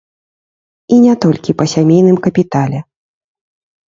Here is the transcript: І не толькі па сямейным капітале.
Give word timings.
І 0.95 0.97
не 1.03 1.11
толькі 1.25 1.53
па 1.59 1.65
сямейным 1.73 2.17
капітале. 2.29 2.79